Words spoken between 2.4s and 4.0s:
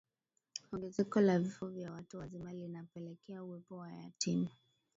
linapelekea uwepo wa